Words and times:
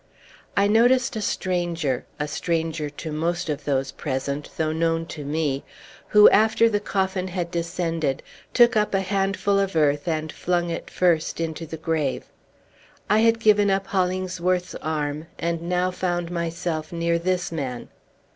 I 0.57 0.65
noticed 0.67 1.15
a 1.15 1.21
stranger, 1.21 2.07
a 2.19 2.27
stranger 2.27 2.89
to 2.89 3.11
most 3.11 3.49
of 3.49 3.65
those 3.65 3.91
present, 3.91 4.49
though 4.57 4.71
known 4.71 5.05
to 5.13 5.23
me, 5.23 5.63
who, 6.07 6.27
after 6.31 6.67
the 6.67 6.79
coffin 6.79 7.27
had 7.27 7.51
descended, 7.51 8.23
took 8.51 8.75
up 8.75 8.95
a 8.95 9.01
handful 9.01 9.59
of 9.59 9.75
earth 9.75 10.07
and 10.07 10.31
flung 10.31 10.71
it 10.71 10.89
first 10.89 11.39
into 11.39 11.67
the 11.67 11.77
grave. 11.77 12.25
I 13.11 13.19
had 13.19 13.39
given 13.39 13.69
up 13.69 13.85
Hollingsworth's 13.85 14.73
arm, 14.81 15.27
and 15.37 15.61
now 15.61 15.91
found 15.91 16.31
myself 16.31 16.91
near 16.91 17.19
this 17.19 17.51
man. 17.51 17.89